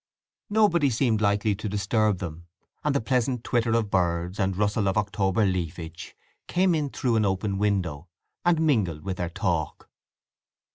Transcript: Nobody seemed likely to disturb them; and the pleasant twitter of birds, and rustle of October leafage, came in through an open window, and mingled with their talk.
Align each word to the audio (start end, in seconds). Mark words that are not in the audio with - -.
Nobody 0.49 0.89
seemed 0.89 1.21
likely 1.21 1.53
to 1.53 1.69
disturb 1.69 2.17
them; 2.17 2.47
and 2.83 2.95
the 2.95 2.99
pleasant 3.01 3.43
twitter 3.43 3.73
of 3.73 3.91
birds, 3.91 4.39
and 4.39 4.57
rustle 4.57 4.87
of 4.87 4.97
October 4.97 5.45
leafage, 5.45 6.15
came 6.47 6.73
in 6.73 6.89
through 6.89 7.17
an 7.17 7.25
open 7.25 7.59
window, 7.59 8.07
and 8.43 8.59
mingled 8.61 9.03
with 9.03 9.17
their 9.17 9.29
talk. 9.29 9.91